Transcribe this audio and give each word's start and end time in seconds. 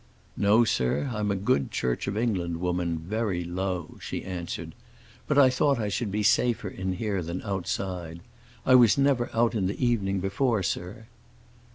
"No, 0.35 0.63
sir; 0.63 1.11
I'm 1.13 1.29
a 1.29 1.35
good 1.35 1.69
Church 1.69 2.07
of 2.07 2.17
England 2.17 2.57
woman, 2.57 2.97
very 2.97 3.43
Low," 3.43 3.99
she 4.01 4.23
answered. 4.23 4.73
"But 5.27 5.37
I 5.37 5.51
thought 5.51 5.77
I 5.77 5.89
should 5.89 6.09
be 6.11 6.23
safer 6.23 6.69
in 6.69 6.93
here 6.93 7.21
than 7.21 7.43
outside. 7.43 8.21
I 8.65 8.73
was 8.73 8.97
never 8.97 9.29
out 9.31 9.53
in 9.53 9.67
the 9.67 9.79
evening 9.85 10.19
before, 10.19 10.63
sir." 10.63 11.05